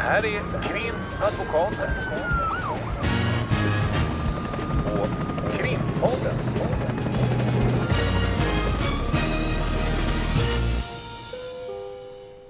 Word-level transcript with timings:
Det 0.00 0.06
här 0.06 0.26
är 0.26 0.62
Krimadvokaten. 0.62 1.90
Och 4.86 5.08
Krimpodden. 5.52 6.36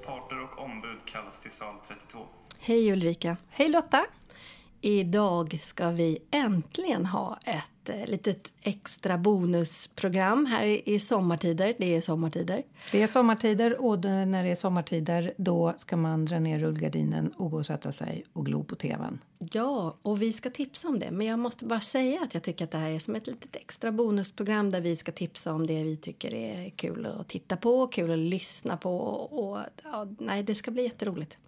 Parter 0.07 0.43
och 0.43 0.65
ombud 0.65 0.99
kallas 1.05 1.41
till 1.43 1.51
sal 1.51 1.75
32. 1.89 2.19
Hej 2.61 2.93
Ulrika! 2.93 3.37
Hej 3.51 3.69
Lotta! 3.69 4.07
Idag 4.83 5.59
ska 5.63 5.91
vi 5.91 6.19
äntligen 6.31 7.07
ha 7.07 7.39
ett 7.45 7.89
eh, 7.89 8.07
litet 8.07 8.53
extra 8.63 9.19
bonusprogram 9.19 10.47
här 10.47 10.89
i, 10.89 10.99
sommartider. 10.99 11.75
Det 11.79 11.97
är 11.97 12.01
sommartider. 12.01 12.63
Det 12.93 13.03
är 13.03 13.07
sommartider 13.07 13.85
och 13.85 14.05
när 14.05 14.45
det 14.45 14.51
är 14.51 14.57
sommartider 14.57 15.35
då 15.37 15.75
ska 15.77 15.97
man 15.97 16.25
dra 16.25 16.39
ner 16.39 16.59
rullgardinen 16.59 17.33
och 17.37 17.51
gå 17.51 17.57
och 17.57 17.67
sätta 17.67 17.93
sig 17.93 18.25
och 18.33 18.47
glo 18.47 18.65
på 18.65 18.75
tvn. 18.75 19.19
Ja, 19.53 19.97
och 20.03 20.23
vi 20.23 20.33
ska 20.33 20.51
tipsa 20.51 20.89
om 20.89 20.99
det. 20.99 21.11
Men 21.11 21.27
jag 21.27 21.39
måste 21.39 21.65
bara 21.65 21.81
säga 21.81 22.21
att 22.23 22.35
jag 22.35 22.43
tycker 22.43 22.65
att 22.65 22.71
det 22.71 22.79
här 22.79 22.91
är 22.91 22.99
som 22.99 23.15
ett 23.15 23.27
litet 23.27 23.57
extra 23.57 23.93
bonusprogram 23.93 24.71
där 24.71 24.81
vi 24.81 24.97
ska 24.97 25.13
tipsa 25.13 25.53
om 25.53 25.67
det 25.67 25.83
vi 25.83 25.97
tycker 25.97 26.35
är 26.35 26.71
kul 26.71 27.07
att 27.07 27.29
titta 27.29 27.57
på, 27.57 27.87
kul 27.87 28.11
att 28.11 28.19
lyssna 28.19 28.77
på 28.77 28.99
och, 28.99 29.51
och 29.53 29.59
ja, 29.83 30.07
nej, 30.19 30.43
det 30.43 30.55
ska 30.55 30.71
bli 30.71 30.83
jätteroligt. 30.83 31.39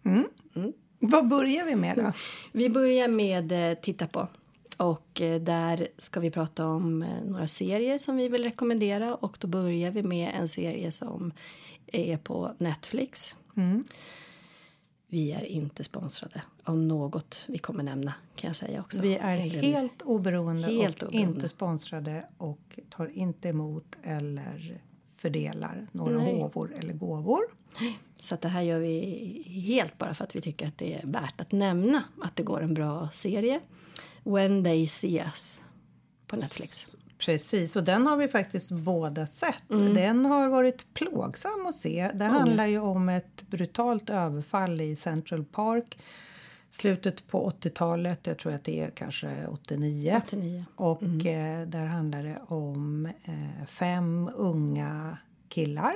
Vad 1.05 1.29
börjar 1.29 1.65
vi 1.67 1.77
med 1.77 1.97
då? 1.97 2.13
Vi 2.53 2.71
börjar 2.71 3.09
med 3.09 3.71
eh, 3.71 3.79
titta 3.79 4.07
på. 4.07 4.29
Och 4.77 5.21
eh, 5.21 5.41
där 5.41 5.89
ska 5.99 6.21
vi 6.21 6.31
prata 6.31 6.67
om 6.67 7.03
eh, 7.03 7.25
några 7.25 7.47
serier 7.47 7.99
som 7.99 8.17
vi 8.17 8.29
vill 8.29 8.45
rekommendera. 8.45 9.15
Och 9.15 9.37
då 9.41 9.49
börjar 9.49 9.91
vi 9.91 10.03
med 10.03 10.33
en 10.35 10.49
serie 10.49 10.93
som 10.93 11.33
är 11.87 12.17
på 12.17 12.55
Netflix. 12.59 13.37
Vi 15.09 15.33
är 15.33 15.45
inte 15.45 15.85
sponsrade 15.85 16.43
av 16.65 16.79
något 16.79 17.45
vi 17.49 17.59
kommer 17.59 17.83
nämna 17.83 18.15
kan 18.37 18.49
jag 18.49 18.57
säga 18.57 18.81
också. 18.81 19.01
Vi 19.01 19.17
är 19.17 19.37
helt 19.37 20.03
oberoende 20.03 20.69
Helt 20.69 21.03
och 21.03 21.09
oberoende. 21.09 21.37
inte 21.37 21.49
sponsrade 21.49 22.29
och 22.39 22.79
tar 22.91 23.07
inte 23.19 23.49
emot 23.49 23.97
eller 24.03 24.81
fördelar 25.23 25.87
några 25.93 26.19
Nej. 26.19 26.41
håvor 26.41 26.75
eller 26.79 26.93
gåvor. 26.93 27.41
Så 28.21 28.37
det 28.37 28.49
här 28.49 28.63
gör 28.63 28.79
vi 28.79 29.43
helt 29.47 29.99
bara 29.99 30.15
för 30.15 30.25
att 30.25 30.37
vi 30.37 30.41
tycker 30.41 30.69
att 30.69 30.79
det 30.79 30.95
är 30.95 31.07
värt 31.07 31.41
att 31.41 31.53
nämna 31.53 32.03
att 32.23 32.37
det 32.37 32.43
går 32.43 32.63
en 32.63 32.75
bra 32.75 33.09
serie. 33.13 33.61
When 34.25 34.65
they 34.65 34.87
see 34.87 35.19
us 35.19 35.63
på 36.27 36.37
Netflix. 36.37 36.97
Precis, 37.19 37.77
och 37.77 37.85
den 37.85 38.07
har 38.07 38.17
vi 38.17 38.29
faktiskt 38.29 38.71
båda 38.71 39.27
sett. 39.27 39.71
Mm. 39.71 39.95
Den 39.95 40.27
har 40.27 40.49
varit 40.49 40.95
plågsam 40.95 41.67
att 41.67 41.77
se. 41.77 42.11
Det 42.15 42.25
handlar 42.25 42.67
ju 42.67 42.79
om 42.79 43.09
ett 43.09 43.43
brutalt 43.51 44.11
överfall 44.11 44.81
i 44.81 44.97
Central 44.97 45.45
Park. 45.45 45.99
Slutet 46.73 47.27
på 47.29 47.51
80-talet, 47.51 48.27
jag 48.27 48.39
tror 48.39 48.53
att 48.53 48.65
det 48.65 48.81
är 48.81 48.91
kanske 48.91 49.47
89. 49.47 50.21
89. 50.25 50.65
Och 50.77 51.03
eh, 51.27 51.67
där 51.69 51.87
handlar 51.87 52.23
det 52.23 52.39
om 52.47 53.07
eh, 53.25 53.67
fem 53.67 54.31
unga 54.37 55.19
killar, 55.49 55.95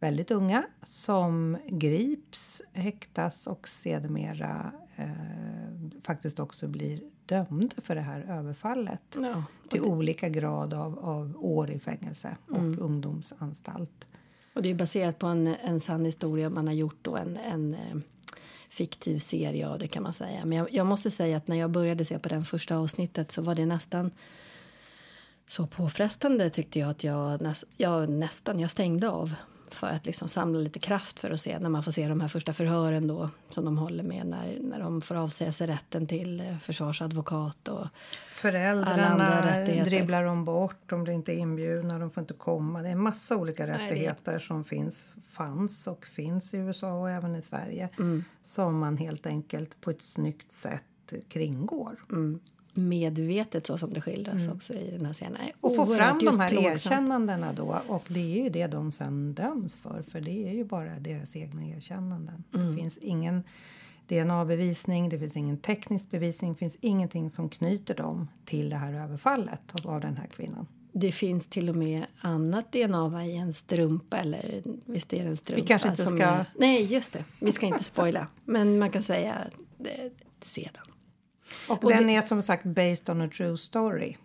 väldigt 0.00 0.30
unga, 0.30 0.62
som 0.84 1.58
grips, 1.68 2.62
häktas 2.72 3.46
och 3.46 3.68
sedermera 3.68 4.72
eh, 4.96 5.10
faktiskt 6.02 6.40
också 6.40 6.68
blir 6.68 7.00
dömda 7.26 7.74
för 7.84 7.94
det 7.94 8.00
här 8.00 8.20
överfallet 8.28 9.02
Ja, 9.14 9.44
till 9.70 9.80
olika 9.82 10.28
grad 10.28 10.74
av, 10.74 10.98
av 10.98 11.36
år 11.38 11.70
i 11.70 11.78
fängelse 11.78 12.36
och 12.48 12.56
Mm. 12.58 12.78
ungdomsanstalt. 12.80 14.06
Och 14.54 14.62
det 14.62 14.70
är 14.70 14.74
baserat 14.74 15.18
på 15.18 15.26
en, 15.26 15.46
en 15.46 15.80
sann 15.80 16.04
historia. 16.04 16.50
Man 16.50 16.66
har 16.66 16.74
gjort 16.74 16.98
då 17.02 17.16
en, 17.16 17.36
en 17.36 17.74
eh, 17.74 17.96
fiktiv 18.70 19.18
serie 19.18 19.68
av 19.68 19.78
det 19.78 19.88
kan 19.88 20.02
man 20.02 20.12
säga. 20.12 20.44
Men 20.44 20.58
jag, 20.58 20.72
jag 20.72 20.86
måste 20.86 21.10
säga 21.10 21.36
att 21.36 21.48
när 21.48 21.56
jag 21.56 21.70
började 21.70 22.04
se 22.04 22.18
på 22.18 22.28
den 22.28 22.44
första 22.44 22.76
avsnittet 22.76 23.32
så 23.32 23.42
var 23.42 23.54
det 23.54 23.66
nästan 23.66 24.10
så 25.46 25.66
påfrestande 25.66 26.50
tyckte 26.50 26.78
jag 26.78 26.90
att 26.90 27.04
jag, 27.04 27.40
näs, 27.40 27.64
jag 27.76 28.08
nästan 28.08 28.60
jag 28.60 28.70
stängde 28.70 29.08
av 29.10 29.34
för 29.74 29.86
att 29.86 30.06
liksom 30.06 30.28
samla 30.28 30.58
lite 30.58 30.78
kraft 30.78 31.20
för 31.20 31.30
att 31.30 31.40
se 31.40 31.58
när 31.58 31.68
man 31.68 31.82
får 31.82 31.92
se 31.92 32.08
de 32.08 32.20
här 32.20 32.28
första 32.28 32.52
förhören 32.52 33.06
då 33.06 33.30
som 33.48 33.64
de 33.64 33.78
håller 33.78 34.02
med 34.02 34.26
när, 34.26 34.58
när 34.60 34.80
de 34.80 35.00
får 35.00 35.14
avsäga 35.14 35.52
sig 35.52 35.66
rätten 35.66 36.06
till 36.06 36.40
eh, 36.40 36.58
försvarsadvokat 36.58 37.68
och 37.68 37.86
Föräldrarna 38.30 39.46
rättigheter. 39.46 39.90
dribblar 39.90 40.24
de 40.24 40.44
bort, 40.44 40.76
de 40.86 41.04
blir 41.04 41.14
inte 41.14 41.32
inbjudna, 41.34 41.98
de 41.98 42.10
får 42.10 42.20
inte 42.20 42.34
komma. 42.34 42.82
Det 42.82 42.88
är 42.88 42.92
en 42.92 43.02
massa 43.02 43.36
olika 43.36 43.66
det 43.66 43.72
är- 43.72 43.78
rättigheter 43.78 44.38
som 44.38 44.64
finns, 44.64 45.16
fanns 45.30 45.86
och 45.86 46.06
finns 46.06 46.54
i 46.54 46.56
USA 46.56 46.92
och 46.92 47.10
även 47.10 47.36
i 47.36 47.42
Sverige. 47.42 47.88
Mm. 47.98 48.24
Som 48.44 48.78
man 48.78 48.96
helt 48.96 49.26
enkelt 49.26 49.80
på 49.80 49.90
ett 49.90 50.02
snyggt 50.02 50.52
sätt 50.52 50.84
kringgår. 51.28 52.04
Mm. 52.10 52.40
Medvetet 52.74 53.66
så 53.66 53.78
som 53.78 53.92
det 53.92 54.00
skildras 54.00 54.48
också 54.48 54.74
i 54.74 54.90
den 54.90 55.06
här 55.06 55.12
scenen. 55.12 55.36
Mm. 55.36 55.52
Och 55.60 55.76
få 55.76 55.86
fram 55.86 56.18
de 56.18 56.40
här 56.40 56.48
plågsamt. 56.50 56.74
erkännandena 56.86 57.52
då. 57.52 57.80
Och 57.86 58.04
det 58.08 58.20
är 58.38 58.42
ju 58.44 58.48
det 58.50 58.66
de 58.66 58.92
sen 58.92 59.34
döms 59.34 59.74
för. 59.74 60.02
För 60.08 60.20
det 60.20 60.48
är 60.48 60.52
ju 60.52 60.64
bara 60.64 60.98
deras 60.98 61.36
egna 61.36 61.64
erkännanden. 61.66 62.44
Mm. 62.54 62.70
Det 62.70 62.82
finns 62.82 62.98
ingen 62.98 63.42
DNA-bevisning, 64.08 65.08
det 65.08 65.18
finns 65.18 65.36
ingen 65.36 65.56
teknisk 65.56 66.10
bevisning. 66.10 66.52
Det 66.52 66.58
finns 66.58 66.78
ingenting 66.80 67.30
som 67.30 67.48
knyter 67.48 67.94
dem 67.94 68.28
till 68.44 68.70
det 68.70 68.76
här 68.76 68.92
överfallet 69.04 69.60
av- 69.84 70.00
den 70.00 70.16
här 70.16 70.26
kvinnan. 70.26 70.66
Det 70.92 71.12
finns 71.12 71.46
till 71.46 71.68
och 71.68 71.76
med 71.76 72.06
annat 72.20 72.72
DNA 72.72 73.26
i 73.26 73.36
en 73.36 73.52
strumpa 73.52 74.16
eller 74.18 74.62
visst 74.86 75.12
är 75.12 75.22
det 75.22 75.28
en 75.28 75.36
strumpa? 75.36 75.66
kanske 75.66 75.88
inte 75.88 76.02
som 76.02 76.18
ska- 76.18 76.26
Är, 76.26 76.46
nej, 76.58 76.84
just 76.84 77.12
det. 77.12 77.24
Vi 77.40 77.52
ska 77.52 77.66
inte 77.66 77.84
spoila. 77.84 78.26
Men 78.44 78.78
man 78.78 78.90
kan 78.90 79.02
säga 79.02 79.36
eh, 79.84 80.10
sedan. 80.40 80.84
Och, 81.68 81.84
Och 81.84 81.90
den 81.90 82.06
det- 82.06 82.16
är 82.16 82.22
som 82.22 82.42
sagt 82.42 82.64
based 82.64 83.10
on 83.10 83.20
a 83.22 83.28
true 83.36 83.58
story. 83.58 84.16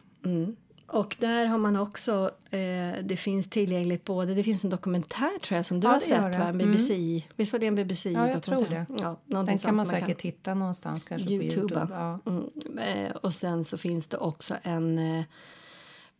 Och 0.87 1.15
där 1.19 1.45
har 1.45 1.57
man 1.57 1.75
också, 1.75 2.31
eh, 2.51 2.59
det 3.03 3.17
finns 3.19 3.49
tillgängligt 3.49 4.03
både, 4.05 4.33
det 4.33 4.43
finns 4.43 4.63
en 4.63 4.69
dokumentär 4.69 5.39
tror 5.43 5.55
jag 5.55 5.65
som 5.65 5.79
du 5.79 5.87
Ja, 5.87 5.93
har 5.93 5.99
sett 5.99 6.39
va? 6.39 6.53
BBC, 6.53 7.23
visst 7.35 7.53
var 7.53 7.59
det 7.59 7.67
en 7.67 7.75
BBC 7.75 8.11
Ja, 8.11 8.29
jag 8.29 8.43
tror 8.43 8.65
det. 8.69 8.85
Ja, 8.99 9.15
Den 9.27 9.45
kan 9.47 9.57
sånt 9.57 9.75
man 9.75 9.85
säkert 9.85 10.21
hitta 10.21 10.53
någonstans 10.53 11.03
kanske 11.03 11.33
Youtube. 11.33 11.51
på 11.51 11.59
Youtube. 11.59 11.87
Ja. 11.91 12.19
Mm. 12.25 12.77
Eh, 12.77 13.11
och 13.15 13.33
sen 13.33 13.63
så 13.65 13.77
finns 13.77 14.07
det 14.07 14.17
också 14.17 14.55
en 14.63 14.97
eh, 15.19 15.23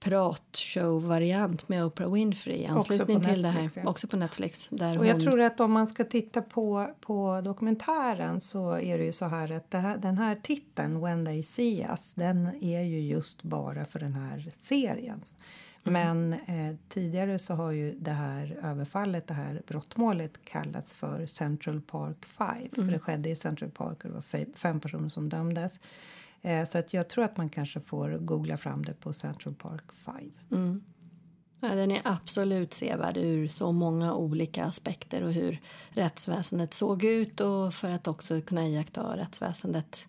pratshow-variant 0.06 1.70
med 1.70 1.86
Oprah 1.86 2.14
Winfrey 2.14 2.58
i 2.58 2.66
anslutning 2.66 3.22
till 3.22 3.42
Netflix, 3.42 3.74
det 3.74 3.80
här. 3.80 3.86
ja. 3.86 3.92
Också 3.92 4.08
på 4.08 4.18
Netflix. 4.18 4.68
Där 4.72 4.98
Och 4.98 5.06
jag 5.06 5.14
hon, 5.14 5.22
tror 5.22 5.42
att 5.42 5.60
om 5.60 5.72
man 5.72 5.88
ska 5.88 6.04
titta 6.04 6.42
på, 6.42 6.90
på 7.02 7.42
dokumentären 7.44 8.40
så 8.40 8.78
är 8.78 8.98
det 8.98 9.06
ju 9.06 9.12
så 9.12 9.26
här 9.26 9.52
att 9.52 9.74
här, 9.74 9.98
den 9.98 10.18
här 10.18 10.36
titeln 10.36 11.02
When 11.02 11.26
they 11.26 11.44
see 11.44 11.88
us 11.90 12.14
den 12.14 12.64
är 12.64 12.82
ju 12.82 13.00
just 13.02 13.44
bara 13.44 13.86
för 13.86 14.00
den 14.00 14.14
här 14.14 14.52
serien. 14.60 15.22
Men 15.92 16.34
eh, 16.34 16.76
tidigare 16.90 17.40
så 17.40 17.54
har 17.54 17.72
ju 17.72 17.96
det 18.00 18.12
här 18.12 18.60
överfallet, 18.64 19.28
det 19.28 19.34
här 19.34 19.62
brottmålet 19.68 20.46
kallats 20.46 20.94
för 20.94 21.26
Central 21.26 21.82
Park 21.82 22.26
5. 22.26 22.48
För 22.74 22.82
det 22.92 23.00
skedde 23.00 23.30
i 23.30 23.36
Central 23.36 23.70
Park 23.72 24.04
och 24.04 24.10
det 24.10 24.14
var 24.16 24.22
fe- 24.22 24.56
fem 24.56 24.80
personer 24.80 25.10
som 25.10 25.30
dömdes. 25.30 25.80
Eh, 26.42 26.66
så 26.66 26.78
att 26.78 26.94
jag 26.94 27.10
tror 27.10 27.24
att 27.24 27.38
man 27.38 27.50
kanske 27.50 27.80
får 27.80 28.18
googla 28.18 28.58
fram 28.58 28.86
det 28.86 28.94
på 28.94 29.14
Central 29.14 29.54
Park 29.56 29.92
5. 29.92 30.32
ja, 31.60 31.76
den 31.76 31.92
är 31.92 32.02
absolut 32.04 32.74
sevärd 32.74 33.18
ur 33.18 33.48
så 33.48 33.72
många 33.72 34.14
olika 34.16 34.66
aspekter 34.66 35.24
och 35.24 35.34
hur 35.34 35.62
rättsväsendet 35.90 36.74
såg 36.74 37.04
ut 37.04 37.40
och 37.40 37.74
för 37.74 37.90
att 37.90 38.08
också 38.08 38.42
kunna 38.42 38.68
iaktta 38.68 39.18
rättsväsendet 39.18 40.08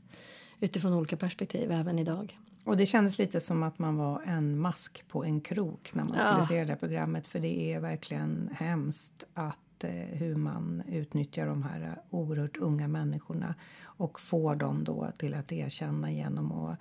utifrån 0.61 0.93
olika 0.93 1.17
perspektiv 1.17 1.71
även 1.73 1.99
idag. 1.99 2.39
Och 2.67 2.77
det 2.77 2.87
kändes 2.87 3.19
lite 3.19 3.41
som 3.41 3.63
att 3.63 3.79
man 3.79 3.97
var 3.97 4.23
en 4.27 4.59
mask 4.59 5.05
på 5.09 5.25
en 5.25 5.41
krok 5.41 5.91
när 5.95 6.05
man 6.05 6.13
skulle 6.13 6.31
Ja. 6.39 6.47
se 6.47 6.65
det 6.65 6.73
här 6.73 6.77
programmet. 6.79 7.27
För 7.27 7.39
det 7.39 7.73
är 7.73 7.81
verkligen 7.81 8.51
hemskt 8.55 9.25
att 9.35 9.85
eh, 9.85 9.91
hur 9.91 10.37
man 10.37 10.83
utnyttjar 10.89 11.47
de 11.47 11.63
här 11.63 11.81
eh, 11.83 12.15
oerhört 12.15 12.57
unga 12.57 12.89
människorna 12.89 13.55
och 13.85 14.21
får 14.21 14.57
dem 14.57 14.85
då 14.85 15.13
till 15.19 15.35
att 15.35 15.53
erkänna 15.53 16.11
genom 16.13 16.53
att 16.53 16.79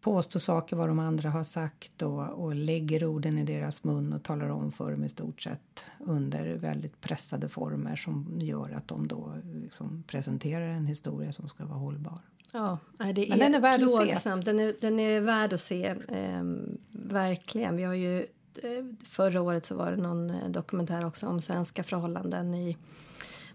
påstå 0.00 0.40
saker 0.40 0.76
vad 0.76 0.88
de 0.88 0.98
andra 0.98 1.30
har 1.30 1.44
sagt 1.44 2.02
och, 2.02 2.44
och 2.44 2.54
lägger 2.54 3.04
orden 3.04 3.38
i 3.38 3.44
deras 3.44 3.84
mun 3.84 4.12
och 4.12 4.22
talar 4.22 4.48
om 4.48 4.72
för 4.72 4.90
dem 4.92 5.04
i 5.04 5.08
stort 5.08 5.42
sett 5.42 5.84
under 5.98 6.54
väldigt 6.56 7.00
pressade 7.00 7.48
former 7.48 7.96
som 7.96 8.36
gör 8.40 8.70
att 8.76 8.88
de 8.88 9.08
då 9.08 9.34
liksom 9.54 10.02
presenterar 10.06 10.68
en 10.68 10.86
historia 10.86 11.32
som 11.32 11.48
ska 11.48 11.66
vara 11.66 11.78
hållbar. 11.78 12.18
Ja, 12.52 12.78
det 13.14 13.26
Men 13.28 13.38
den 13.38 13.54
är 13.54 13.60
värd 13.60 13.82
att 13.82 13.90
ses. 13.90 14.06
plågsamt. 14.08 14.44
Den 14.44 14.58
är, 14.60 14.74
den 14.80 15.00
är 15.00 15.20
värd 15.20 15.52
att 15.52 15.60
se. 15.60 15.94
ehm, 16.08 16.78
verkligen. 16.92 17.76
Vi 17.76 17.82
har 17.82 17.94
ju, 17.94 18.18
eh, 18.62 18.84
förra 19.04 19.42
året 19.42 19.66
så 19.66 19.74
var 19.74 19.90
det 19.90 19.96
någon 19.96 20.30
eh, 20.30 20.48
dokumentär 20.48 21.06
också 21.06 21.26
om 21.26 21.40
svenska 21.40 21.84
förhållanden 21.84 22.54
i 22.54 22.76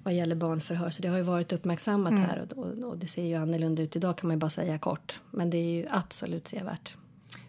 vad 0.03 0.13
gäller 0.13 0.35
barnförhör. 0.35 0.89
Så 0.89 1.01
det 1.01 1.07
har 1.07 1.17
ju 1.17 1.23
varit 1.23 1.53
uppmärksammat 1.53 2.11
Mm. 2.11 2.23
här 2.23 2.47
och, 2.51 2.57
och, 2.57 2.89
och 2.89 2.97
det 2.97 3.07
ser 3.07 3.23
ju 3.23 3.35
annorlunda 3.35 3.83
ut 3.83 3.95
idag 3.95 4.17
kan 4.17 4.27
man 4.27 4.35
ju 4.35 4.39
bara 4.39 4.49
säga 4.49 4.79
kort. 4.79 5.21
Men 5.31 5.49
det 5.49 5.57
är 5.57 5.73
ju 5.73 5.85
absolut 5.91 6.47
sevärt. 6.47 6.95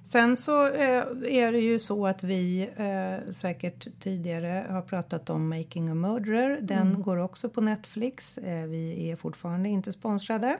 Sen 0.04 0.37
så 0.37 0.66
eh, 0.66 0.99
är 1.22 1.52
det 1.52 1.58
ju 1.60 1.78
så 1.78 2.06
att 2.06 2.22
vi 2.22 2.70
eh, 2.76 3.32
säkert 3.32 3.87
tidigare 4.00 4.66
har 4.70 4.82
pratat 4.82 5.31
om 5.31 5.49
Making 5.49 5.88
a 5.88 5.94
Murderer. 5.94 6.58
Den 6.62 7.02
går 7.02 7.16
också 7.16 7.49
på 7.49 7.60
Netflix. 7.60 8.38
Eh, 8.38 8.66
vi 8.66 9.10
är 9.10 9.16
fortfarande 9.16 9.69
inte 9.69 9.92
sponsrade. 9.92 10.58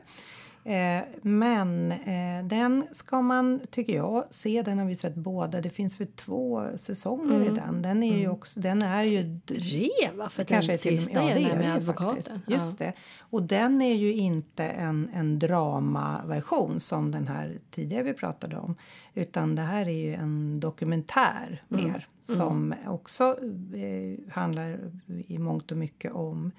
Eh, 0.67 1.03
men 1.23 1.93
eh, 1.93 2.45
den 2.45 2.87
ska 2.93 3.23
man, 3.23 3.61
tycker 3.71 3.95
jag, 3.97 4.25
se. 4.31 4.63
Den 4.63 4.79
har 4.79 4.87
vi 4.87 4.97
sett 4.97 5.15
båda. 5.15 5.61
Det 5.61 5.71
finns 5.71 6.01
väl 6.01 6.09
två 6.09 6.67
säsonger 6.77 7.45
i 7.45 7.49
den. 7.49 7.83
Den 7.83 8.03
är 8.03 8.17
ju 8.19 8.29
också, 8.29 8.61
den 8.61 8.83
är 8.83 9.05
ju... 9.05 9.41
Tre, 9.47 9.91
va? 10.15 10.29
För 10.29 10.45
Kanske 10.45 10.73
den 10.73 10.79
till 10.79 10.99
sista 10.99 11.23
ja, 11.23 11.31
är 11.31 11.35
det 11.35 11.51
är 11.51 11.57
med 11.57 11.69
det 11.69 11.75
advokaten. 11.75 12.23
faktiskt. 12.23 12.49
Just 12.51 12.79
det. 12.79 12.93
Och 13.19 13.43
den 13.43 13.83
är 13.83 13.95
ju 13.95 14.13
inte 14.13 14.65
en, 14.65 15.11
en 15.15 15.39
dramaversion 15.39 16.81
som 16.81 17.11
den 17.11 17.29
här 17.29 17.59
tidigare 17.71 18.03
vi 18.03 18.13
pratade 18.13 18.57
om. 18.57 18.77
Utan 19.15 19.55
det 19.55 19.63
här 19.63 19.89
är 19.89 20.07
ju 20.07 20.15
en 20.15 20.61
dokumentär 20.61 21.63
Mm. 21.71 21.85
mer. 21.85 22.09
Som 22.23 22.75
också 22.87 23.25
eh, 23.75 24.33
handlar 24.33 24.79
i 25.27 25.39
mångt 25.39 25.73
och 25.73 25.79
mycket 25.79 26.13
om 26.13 26.53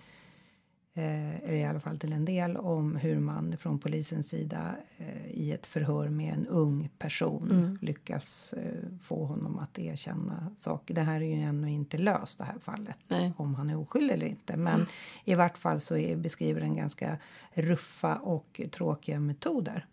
eller 1.04 1.54
i 1.54 1.66
alla 1.66 1.80
fall 1.80 2.00
till 2.00 2.14
en 2.14 2.26
del 2.26 2.58
om 2.58 2.96
hur 2.96 3.20
man 3.20 3.58
från 3.58 3.80
polisens 3.80 4.30
sida 4.30 4.76
eh, 4.98 5.28
i 5.32 5.52
ett 5.52 5.66
förhör 5.66 6.10
med 6.10 6.34
en 6.34 6.48
ung 6.48 6.90
person 7.00 7.52
Mm. 7.52 7.78
lyckas 7.82 8.54
eh, 8.54 8.84
få 9.04 9.26
honom 9.26 9.60
att 9.60 9.80
erkänna 9.80 10.52
saker. 10.56 10.94
Det 10.94 11.02
här 11.02 11.22
är 11.22 11.36
ju 11.36 11.42
ännu 11.42 11.72
inte 11.72 11.98
löst 11.98 12.38
det 12.38 12.44
här 12.44 12.60
fallet 12.62 12.98
Nej. 13.08 13.34
om 13.38 13.56
han 13.56 13.70
är 13.70 13.80
oskyldig 13.80 14.14
eller 14.14 14.28
inte. 14.28 14.58
Men 14.58 14.86
i 15.26 15.36
vart 15.36 15.58
fall 15.58 15.80
så 15.80 15.98
är, 15.98 16.16
beskriver 16.16 16.62
den 16.62 16.76
ganska 16.76 17.18
ruffa 17.54 18.16
och 18.16 18.62
tråkiga 18.72 19.20
metoder. 19.20 19.86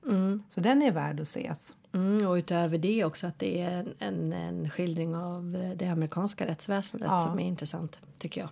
Så 0.48 0.60
den 0.60 0.82
är 0.82 0.92
värd 0.92 1.20
att 1.20 1.26
ses. 1.26 1.74
Mm, 1.92 2.26
och 2.26 2.34
utöver 2.34 2.78
det 2.78 3.04
också 3.04 3.26
att 3.26 3.38
det 3.38 3.60
är 3.60 3.72
en, 3.72 3.92
en, 3.98 4.32
en 4.32 4.70
skildring 4.70 5.16
av 5.16 5.56
eh, 5.56 5.70
det 5.70 5.86
amerikanska 5.86 6.46
rättsväsendet 6.46 7.08
Ja. 7.10 7.18
som 7.20 7.38
är 7.38 7.44
intressant, 7.44 8.00
tycker 8.18 8.40
jag. 8.40 8.50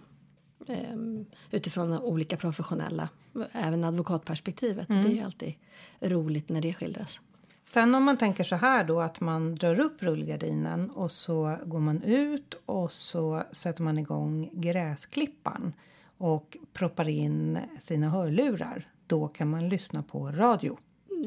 Ehm, 0.66 1.26
utifrån 1.50 1.98
olika 1.98 2.36
professionella, 2.36 3.08
även 3.52 3.84
advokatperspektivet. 3.84 4.88
Och 4.88 4.94
det 4.94 5.08
är 5.08 5.12
ju 5.12 5.20
alltid 5.20 5.54
roligt 6.00 6.48
när 6.48 6.60
det 6.60 6.74
skildras. 6.74 7.20
Sen 7.64 7.94
om 7.94 8.04
man 8.04 8.16
tänker 8.16 8.44
så 8.44 8.56
här 8.56 8.84
då 8.84 9.00
att 9.00 9.20
man 9.20 9.54
drar 9.54 9.80
upp 9.80 10.02
rullgardinen 10.02 10.90
och 10.90 11.12
så 11.12 11.56
går 11.64 11.80
man 11.80 12.02
ut 12.02 12.54
och 12.66 12.92
så 12.92 13.42
sätter 13.52 13.82
man 13.82 13.98
igång 13.98 14.50
gräsklippan 14.52 15.72
och 16.18 16.56
proppar 16.72 17.08
in 17.08 17.58
sina 17.80 18.08
hörlurar. 18.08 18.88
Då 19.06 19.28
kan 19.28 19.50
man 19.50 19.68
lyssna 19.68 20.02
på 20.02 20.26
radio. 20.26 20.78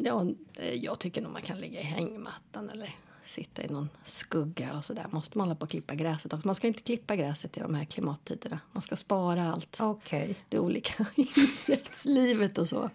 Ja, 0.03 0.25
jag 0.73 0.99
tycker 0.99 1.21
nog 1.21 1.31
man 1.31 1.41
kan 1.41 1.59
ligga 1.59 1.79
i 1.79 1.83
hängmattan 1.83 2.69
eller 2.69 2.95
sitta 3.25 3.63
i 3.63 3.67
någon 3.67 3.89
skugga 4.05 4.73
och 4.77 4.85
sådär. 4.85 5.05
Måste 5.11 5.37
man 5.37 5.47
hålla 5.47 5.55
på 5.55 5.63
och 5.63 5.69
klippa 5.69 5.95
gräset 5.95 6.33
också. 6.33 6.47
Man 6.47 6.55
ska 6.55 6.67
inte 6.67 6.81
klippa 6.81 7.15
gräset 7.15 7.57
i 7.57 7.59
de 7.59 7.75
här 7.75 7.85
klimattiderna. 7.85 8.59
Man 8.71 8.81
ska 8.81 8.95
spara 8.95 9.51
allt. 9.53 9.77
Okej. 9.81 10.35
det 10.49 10.59
olika 10.59 11.05
insektslivet 11.15 12.57
och 12.57 12.67
så. 12.67 12.89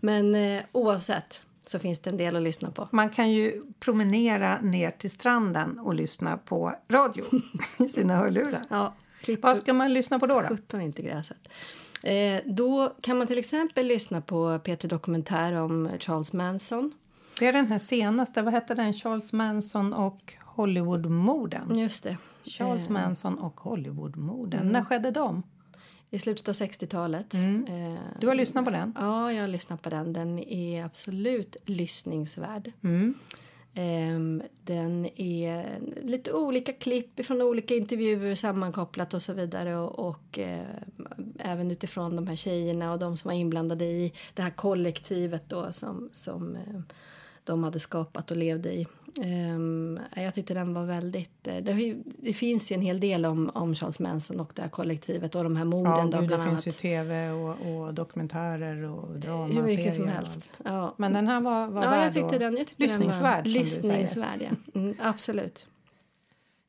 Men 0.00 0.34
eh, 0.34 0.62
oavsett 0.72 1.44
så 1.64 1.78
finns 1.78 2.00
det 2.00 2.10
en 2.10 2.16
del 2.16 2.36
att 2.36 2.42
lyssna 2.42 2.70
på. 2.70 2.88
Man 2.92 3.10
kan 3.10 3.32
ju 3.32 3.62
promenera 3.80 4.60
ner 4.60 4.90
till 4.90 5.10
stranden 5.10 5.78
och 5.78 5.94
lyssna 5.94 6.36
på 6.36 6.74
radio 6.88 7.24
i 7.78 7.88
sina 7.88 8.16
hörlurar. 8.16 8.62
Ja, 8.70 8.94
Vad 9.40 9.56
ska 9.56 9.72
man 9.72 9.92
lyssna 9.94 10.18
på 10.18 10.26
då? 10.26 10.40
då? 10.40 10.48
17 10.48 10.80
inte 10.80 11.02
gräset. 11.02 11.48
Eh, 12.02 12.40
då 12.46 12.94
kan 13.00 13.18
man 13.18 13.26
till 13.26 13.38
exempel 13.38 13.86
lyssna 13.86 14.20
på 14.20 14.58
Peter 14.58 14.88
Dokumentär 14.88 15.52
om 15.52 15.90
Charles 16.00 16.32
Manson. 16.32 16.92
Det 17.38 17.46
är 17.46 17.52
den 17.52 17.66
här 17.66 17.78
senaste, 17.78 18.42
vad 18.42 18.52
hette 18.54 18.74
den? 18.74 18.92
Charles 18.92 19.32
Manson 19.32 19.92
och 19.92 20.34
Hollywoodmorden. 20.44 21.78
Just 21.78 22.04
det. 22.04 22.16
Charles 22.44 22.86
Eh, 22.86 22.92
Manson 22.92 23.38
och 23.38 23.60
Hollywoodmorden. 23.60 24.68
När 24.68 24.82
skedde 24.84 25.10
de? 25.10 25.42
I 26.10 26.18
slutet 26.18 26.48
av 26.48 26.54
60-talet. 26.54 27.34
Mm. 27.34 27.64
Eh, 27.94 27.98
Du 28.20 28.28
har 28.28 28.34
lyssnat 28.34 28.64
på 28.64 28.70
den? 28.70 28.92
Ja, 28.98 29.32
jag 29.32 29.42
har 29.42 29.48
lyssnat 29.48 29.82
på 29.82 29.90
den. 29.90 30.12
Den 30.12 30.38
är 30.38 30.84
absolut 30.84 31.56
lyssningsvärd. 31.64 32.72
Mm. 32.82 33.14
Ehm, 33.74 34.42
den 34.64 35.06
är 35.20 35.78
lite 36.02 36.32
olika 36.32 36.72
klipp 36.72 37.26
från 37.26 37.42
olika 37.42 37.74
intervjuer 37.74 38.34
sammankopplat 38.34 39.14
och 39.14 39.22
så 39.22 39.32
vidare. 39.32 39.76
Och, 39.76 40.08
och 40.08 40.38
eh, 40.38 40.66
även 41.38 41.70
utifrån 41.70 42.16
de 42.16 42.26
här 42.26 42.36
tjejerna 42.36 42.92
och 42.92 42.98
de 42.98 43.16
som 43.16 43.28
var 43.28 43.34
inblandade 43.36 43.84
i 43.84 44.12
det 44.34 44.42
här 44.42 44.50
kollektivet 44.50 45.48
då 45.48 45.72
som, 45.72 46.08
som 46.12 46.56
eh, 46.56 46.80
de 47.44 47.64
hade 47.64 47.78
skapat 47.78 48.30
och 48.30 48.36
levde 48.36 48.72
i. 48.72 48.86
Ehm, 49.22 50.00
jag 50.16 50.34
tyckte 50.34 50.54
den 50.54 50.74
var 50.74 50.84
väldigt... 50.84 51.48
eh, 51.48 51.56
Det, 52.22 52.32
finns 52.32 52.72
ju 52.72 52.74
en 52.74 52.80
hel 52.82 53.00
del 53.00 53.26
om, 53.26 53.50
om 53.54 53.74
Charles 53.74 54.00
Manson 54.00 54.40
och 54.40 54.52
det 54.54 54.62
här 54.62 54.68
kollektivet 54.68 55.34
och 55.34 55.44
de 55.44 55.56
här 55.56 55.64
morden. 55.64 55.92
Ja, 55.92 56.06
då, 56.06 56.20
gud, 56.20 56.30
det 56.30 56.44
finns 56.44 56.66
ju 56.66 56.72
tv 56.72 57.30
och, 57.30 57.48
och 57.50 57.94
dokumentärer 57.94 58.90
och 58.90 59.18
drama, 59.18 59.46
Hur 59.46 59.62
mycket 59.62 59.94
som 59.94 60.08
helst. 60.08 60.50
Ja. 60.64 60.94
Men 60.96 61.12
den 61.12 61.28
här 61.28 61.40
var, 61.40 61.68
var 61.68 61.84
ja, 61.84 62.04
jag 62.04 62.12
tyckte 62.12 62.38
den, 62.38 62.56
jag 62.56 62.66
tyckte 62.66 62.82
lyssningsvärd, 62.82 63.44
den 63.44 63.52
var 63.52 63.60
lyssningsvärd. 63.60 64.40
Ja. 64.40 64.80
Mm, 64.80 64.94
absolut. 65.02 65.66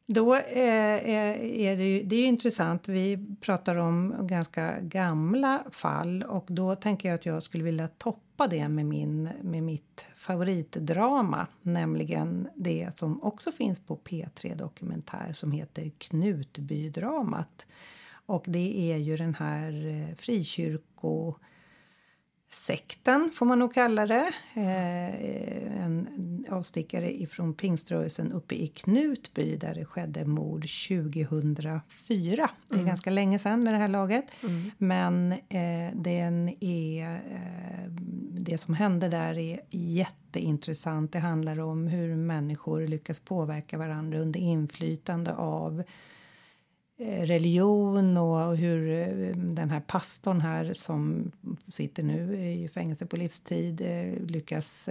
Då 0.07 0.35
eh, 0.35 0.95
eh, 0.95 1.61
är, 1.61 1.77
det, 1.77 1.83
ju, 1.83 2.03
det 2.03 2.15
är 2.15 2.19
ju 2.19 2.25
intressant. 2.25 2.87
Vi 2.87 3.25
pratar 3.41 3.75
om 3.75 4.15
ganska 4.19 4.79
gamla 4.81 5.63
fall 5.71 6.23
och 6.23 6.45
då 6.47 6.75
tänker 6.75 7.09
jag 7.09 7.15
att 7.15 7.25
jag 7.25 7.43
skulle 7.43 7.63
vilja 7.63 7.87
toppa 7.87 8.47
det 8.47 8.69
med, 8.69 8.85
min, 8.85 9.29
med 9.41 9.63
mitt 9.63 10.07
favoritdrama, 10.15 11.47
nämligen 11.61 12.47
det 12.55 12.89
som 12.95 13.23
också 13.23 13.51
finns 13.51 13.79
på 13.79 13.97
P3 13.97 14.55
Dokumentär 14.55 15.33
som 15.33 15.51
heter 15.51 15.91
Knutbydramat. 15.97 17.67
Och 18.25 18.43
det 18.47 18.91
är 18.93 18.97
ju 18.97 19.17
den 19.17 19.35
här 19.35 19.85
eh, 19.85 20.15
frikyrko 20.15 21.35
sekten, 22.55 23.31
får 23.33 23.45
man 23.45 23.59
nog 23.59 23.73
kalla 23.73 24.05
det. 24.05 24.33
Eh, 24.53 25.83
en 25.85 26.07
avstickare 26.49 27.21
ifrån 27.21 27.53
pingströrelsen 27.53 28.31
uppe 28.31 28.55
i 28.55 28.67
Knutby 28.67 29.55
där 29.55 29.75
det 29.75 29.85
skedde 29.85 30.25
mord 30.25 30.61
2004. 30.61 32.49
Det 32.67 32.79
är 32.79 32.85
ganska 32.85 33.09
länge 33.09 33.39
sedan 33.39 33.63
med 33.63 33.73
det 33.73 33.77
här 33.77 33.87
laget. 33.87 34.25
Men 34.77 35.31
eh, 35.31 35.95
den 35.95 36.63
är, 36.63 37.13
eh, 37.13 37.91
det 38.31 38.57
som 38.57 38.73
hände 38.73 39.09
där 39.09 39.37
är 39.37 39.59
jätteintressant. 39.69 41.11
Det 41.11 41.19
handlar 41.19 41.59
om 41.59 41.87
hur 41.87 42.15
människor 42.15 42.87
lyckas 42.87 43.19
påverka 43.19 43.77
varandra 43.77 44.19
under 44.19 44.39
inflytande 44.39 45.33
av 45.33 45.83
Eh, 46.97 47.21
religion 47.21 48.17
och 48.17 48.57
hur 48.57 48.89
eh, 48.89 49.35
den 49.35 49.69
här 49.69 49.79
pastorn 49.79 50.41
här 50.41 50.73
som 50.73 51.31
sitter 51.67 52.03
nu 52.03 52.37
i 52.37 52.67
fängelse 52.67 53.05
på 53.05 53.17
livstid 53.17 53.81
eh, 53.81 54.25
lyckas 54.25 54.89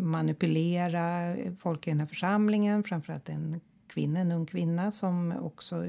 manipulera 0.00 1.36
folk 1.58 1.86
i 1.86 1.90
den 1.90 2.00
här 2.00 2.06
församlingen, 2.06 2.82
framförallt 2.82 3.28
en 3.28 3.60
kvinna, 3.88 4.20
en 4.20 4.32
ung 4.32 4.46
kvinna 4.46 4.92
som 4.92 5.34
också 5.42 5.86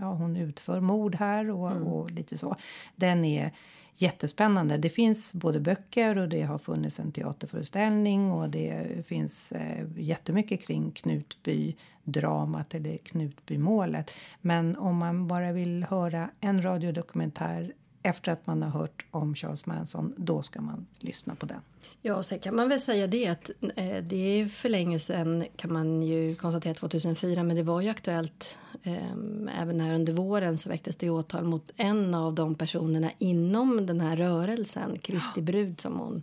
ja, 0.00 0.12
hon 0.12 0.36
utför 0.36 0.80
mord 0.80 1.14
här 1.14 1.50
och, 1.50 1.72
och 1.72 2.10
lite 2.10 2.38
så. 2.38 2.56
Den 2.96 3.24
är 3.24 3.52
jättespännande. 3.96 4.76
Det 4.76 4.88
finns 4.88 5.32
både 5.32 5.60
böcker 5.60 6.18
och 6.18 6.28
det 6.28 6.42
har 6.42 6.58
funnits 6.58 7.00
en 7.00 7.12
teaterföreställning 7.12 8.32
och 8.32 8.50
det 8.50 9.06
finns 9.06 9.52
eh, 9.52 9.86
jättemycket 9.96 10.66
kring 10.66 10.90
Knutby-dramat 10.92 12.74
eller 12.74 12.96
Knutbymålet. 12.96 14.10
Men 14.40 14.76
om 14.76 14.96
man 14.96 15.28
bara 15.28 15.52
vill 15.52 15.84
höra 15.84 16.30
en 16.40 16.62
radiodokumentär 16.62 17.72
efter 18.06 18.32
att 18.32 18.46
man 18.46 18.62
har 18.62 18.70
hört 18.70 19.06
om 19.10 19.34
Charles 19.34 19.66
Manson, 19.66 20.14
då 20.16 20.42
ska 20.42 20.60
man 20.60 20.86
lyssna 20.98 21.34
på 21.34 21.46
den. 21.46 21.60
Ja, 22.02 22.14
och 22.14 22.26
sen 22.26 22.38
kan 22.38 22.56
man 22.56 22.68
väl 22.68 22.80
säga 22.80 23.06
det 23.06 23.26
att 23.26 23.50
eh, 23.76 24.02
det 24.02 24.16
är 24.16 24.46
för 24.46 24.68
länge 24.68 24.98
sedan 24.98 25.44
kan 25.56 25.72
man 25.72 26.02
ju 26.02 26.34
konstatera 26.34 26.74
2004, 26.74 27.42
men 27.42 27.56
det 27.56 27.62
var 27.62 27.80
ju 27.80 27.88
aktuellt 27.88 28.58
eh, 28.82 29.12
även 29.60 29.80
här 29.80 29.94
under 29.94 30.12
våren 30.12 30.58
så 30.58 30.68
väcktes 30.68 30.96
det 30.96 31.10
åtal 31.10 31.44
mot 31.44 31.70
en 31.76 32.14
av 32.14 32.34
de 32.34 32.54
personerna 32.54 33.10
inom 33.18 33.86
den 33.86 34.00
här 34.00 34.16
rörelsen, 34.16 34.98
Kristi 34.98 35.42
brud 35.42 35.80
som 35.80 35.98
hon 35.98 36.22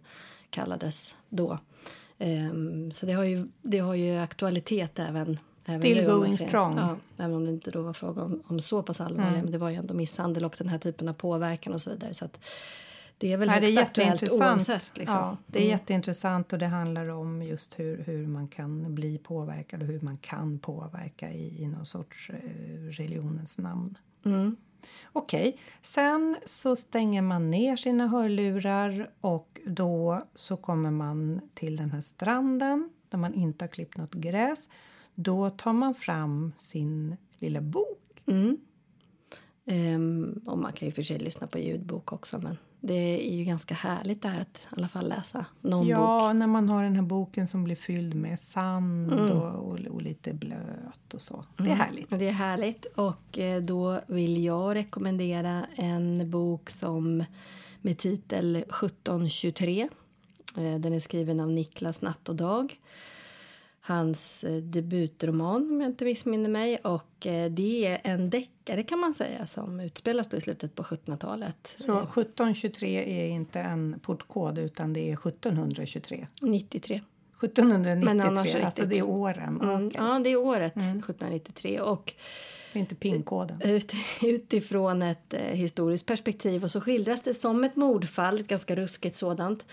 kallades 0.49 1.15
då. 1.29 1.59
Eh, 2.17 2.53
så 2.91 3.05
det 3.05 3.13
har 3.13 3.23
ju, 3.23 3.47
det 3.61 3.79
har 3.79 3.95
ju 3.95 4.17
aktualitet 4.17 4.99
även 4.99 5.23
även 5.23 5.39
Still 5.67 6.05
going 6.05 6.37
strong. 6.37 6.77
Ja, 6.77 6.95
även 7.17 7.35
om 7.35 7.45
det 7.45 7.51
inte 7.51 7.71
då 7.71 7.81
var 7.81 7.93
fråga 7.93 8.23
om, 8.23 8.43
om 8.47 8.59
så 8.59 8.83
pass 8.83 9.01
allvarliga, 9.01 9.29
Mm. 9.29 9.41
men 9.43 9.51
det 9.51 9.57
var 9.57 9.69
ju 9.69 9.75
ändå 9.75 9.93
misshandel 9.93 10.45
och 10.45 10.55
den 10.57 10.67
här 10.69 10.77
typen 10.77 11.07
av 11.07 11.13
påverkan 11.13 11.73
och 11.73 11.81
så 11.81 11.89
vidare. 11.89 12.13
Så 12.13 12.25
att 12.25 12.45
det 13.17 13.33
är 13.33 13.37
väl 13.37 13.47
Nej, 13.47 13.61
det 13.61 13.67
är 13.67 13.69
högst 13.69 13.81
aktuellt 13.81 14.21
jätteintressant. 14.21 14.51
oavsett. 14.69 14.97
Liksom. 14.97 15.17
Ja, 15.17 15.37
det 15.47 15.63
är 15.65 15.67
jätteintressant 15.69 16.53
och 16.53 16.59
det 16.59 16.65
handlar 16.67 17.07
om 17.07 17.41
just 17.43 17.79
hur, 17.79 18.03
hur 18.03 18.27
man 18.27 18.47
kan 18.47 18.95
bli 18.95 19.17
påverkad 19.17 19.81
och 19.81 19.87
hur 19.87 19.99
man 20.01 20.17
kan 20.17 20.59
påverka 20.59 21.31
i, 21.31 21.63
i 21.63 21.67
någon 21.67 21.85
sorts 21.85 22.29
eh, 22.29 22.35
religionens 22.89 23.57
namn. 23.57 23.97
Mm. 24.25 24.55
Okej, 25.13 25.57
sen 25.81 26.35
så 26.45 26.75
stänger 26.75 27.21
man 27.21 27.51
ner 27.51 27.75
sina 27.75 28.07
hörlurar 28.07 29.09
och 29.21 29.59
då 29.65 30.23
så 30.35 30.57
kommer 30.57 30.91
man 30.91 31.41
till 31.53 31.75
den 31.77 31.91
här 31.91 32.01
stranden 32.01 32.89
när 33.09 33.19
man 33.19 33.33
inte 33.33 33.63
har 33.65 33.69
klippt 33.69 33.97
något 33.97 34.13
gräs, 34.13 34.69
då 35.15 35.49
tar 35.49 35.73
man 35.73 35.95
fram 35.95 36.51
sin 36.57 37.15
lilla 37.39 37.61
bok. 37.61 38.21
Mm. 38.25 38.57
Ehm, 39.65 40.41
och 40.45 40.57
man 40.57 40.73
kan 40.73 40.87
ju 40.87 40.91
för 40.91 41.03
sig 41.03 41.19
lyssna 41.19 41.47
på 41.47 41.59
ljudbok 41.59 42.13
också 42.13 42.39
men 42.39 42.57
det 42.79 43.27
är 43.29 43.37
ju 43.37 43.43
ganska 43.43 43.73
härligt 43.75 44.21
det 44.21 44.27
här 44.27 44.41
att 44.41 44.67
i 44.71 44.75
alla 44.77 44.87
fall 44.87 45.09
läsa 45.09 45.45
någon 45.61 45.87
ja, 45.87 46.27
bok. 46.29 46.39
när 46.39 46.47
man 46.47 46.69
har 46.69 46.83
den 46.83 46.95
här 46.95 47.03
boken 47.03 47.47
som 47.47 47.63
blir 47.63 47.75
fylld 47.75 48.13
med 48.15 48.39
sand 48.39 49.13
Mm. 49.13 49.31
och, 49.31 49.71
och, 49.71 49.79
och 49.79 50.01
lite 50.01 50.33
blöt 50.33 51.13
och 51.13 51.21
så. 51.21 51.45
Det 51.57 51.69
är 51.69 51.75
härligt. 51.75 52.11
Och 52.13 52.17
Det 52.19 52.27
är 52.27 52.31
härligt 52.31 52.85
och 52.85 53.37
eh, 53.37 53.61
då 53.61 53.99
vill 54.07 54.43
jag 54.43 54.75
rekommendera 54.75 55.65
en 55.75 56.29
bok 56.31 56.69
som 56.69 57.23
med 57.81 57.97
titel 57.97 58.55
1723. 58.55 59.89
Eh, 60.57 60.79
Den 60.79 60.93
är 60.93 60.99
skriven 60.99 61.39
av 61.39 61.51
Niklas 61.51 62.01
Natt 62.01 62.29
och 62.29 62.35
Dag. 62.35 62.79
Hans 63.85 64.43
eh, 64.43 64.55
debutroman 64.55 65.71
om 65.71 65.81
jag 65.81 65.89
inte 65.89 66.05
missminner 66.05 66.49
mig 66.49 66.77
och 66.77 67.27
eh, 67.27 67.51
det 67.51 67.85
är 67.85 68.01
en 68.03 68.29
deckare 68.29 68.83
kan 68.83 68.99
man 68.99 69.13
säga 69.13 69.45
som 69.45 69.79
utspelas 69.79 70.27
då 70.27 70.37
i 70.37 70.41
slutet 70.41 70.75
på 70.75 70.83
1700-talet. 70.83 71.75
Så 71.79 71.91
1723 71.97 73.23
är 73.23 73.27
inte 73.27 73.59
en 73.59 73.99
portkod 73.99 74.57
utan 74.57 74.93
det 74.93 75.09
är 75.09 75.13
1723. 75.13 76.27
93. 76.41 77.01
1793, 77.43 78.05
Men 78.05 78.21
annars 78.21 78.55
alltså 78.55 78.65
riktigt. 78.81 78.89
det 78.89 78.97
är 78.97 79.07
åren. 79.09 79.61
Mm, 79.61 79.87
Okej. 79.87 80.01
Ja, 80.03 80.19
det 80.19 80.29
är 80.29 80.35
året 80.35 80.77
1793 80.77 81.79
och 81.79 82.13
Det 82.73 82.79
är 82.79 82.81
inte 82.81 82.95
pinkoden. 82.95 83.61
ut, 83.61 83.93
utifrån 84.21 85.01
ett 85.01 85.33
eh, 85.33 85.39
historiskt 85.41 86.05
perspektiv 86.05 86.63
och 86.63 86.71
så 86.71 86.81
skildras 86.81 87.21
det 87.21 87.33
som 87.33 87.63
ett 87.63 87.75
mordfall, 87.75 88.39
ett 88.39 88.47
ganska 88.47 88.75
ruskigt 88.75 89.15
sådant. 89.15 89.65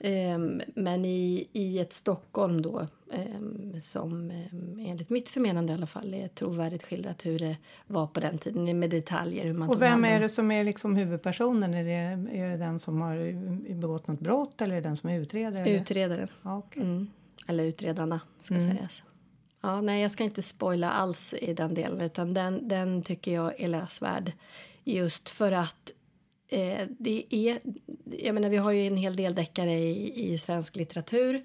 Ehm, 0.00 0.62
men 0.74 1.04
i, 1.04 1.48
i 1.52 1.78
ett 1.78 1.92
Stockholm 1.92 2.62
då 2.62 2.86
ehm, 3.12 3.80
som 3.80 4.30
ehm, 4.30 4.78
enligt 4.86 5.10
mitt 5.10 5.28
förmenande 5.28 5.72
i 5.72 5.76
alla 5.76 5.86
fall 5.86 6.14
är 6.14 6.28
trovärdigt 6.28 6.82
skildrat 6.82 7.26
hur 7.26 7.38
det 7.38 7.56
var 7.86 8.06
på 8.06 8.20
den 8.20 8.38
tiden 8.38 8.78
med 8.78 8.90
detaljer. 8.90 9.44
Hur 9.44 9.52
man 9.54 9.68
Och 9.68 9.82
vem 9.82 10.04
är 10.04 10.20
det 10.20 10.28
som 10.28 10.50
är 10.50 10.64
liksom 10.64 10.96
huvudpersonen? 10.96 11.74
Är 11.74 11.84
det, 11.84 12.30
är 12.38 12.50
det 12.50 12.56
den 12.56 12.78
som 12.78 13.00
har 13.00 13.32
begått 13.74 14.06
något 14.06 14.20
brott 14.20 14.60
eller 14.60 14.76
är 14.76 14.80
det 14.80 14.88
den 14.88 14.96
som 14.96 15.10
är 15.10 15.20
utredare? 15.20 15.70
Utredaren. 15.70 16.28
Ja, 16.42 16.58
okej. 16.58 16.82
Mm. 16.82 17.06
Eller 17.46 17.64
utredarna, 17.64 18.20
ska 18.42 18.54
Mm. 18.54 18.76
sägas. 18.76 19.02
Ja, 19.62 19.80
nej, 19.80 20.02
jag 20.02 20.12
ska 20.12 20.24
inte 20.24 20.42
spoila 20.42 20.90
alls 20.90 21.34
i 21.34 21.54
den 21.54 21.74
delen, 21.74 22.00
utan 22.00 22.34
den, 22.34 22.68
den 22.68 23.02
tycker 23.02 23.34
jag 23.34 23.60
är 23.60 23.68
läsvärd. 23.68 24.32
Just 24.84 25.28
för 25.28 25.52
att 25.52 25.92
eh, 26.50 26.86
det 26.98 27.24
är... 27.30 27.58
Jag 28.04 28.34
menar, 28.34 28.48
vi 28.48 28.56
har 28.56 28.70
ju 28.70 28.86
en 28.86 28.96
hel 28.96 29.16
del 29.16 29.34
deckare 29.34 29.74
i, 29.74 30.32
i 30.32 30.38
svensk 30.38 30.76
litteratur. 30.76 31.42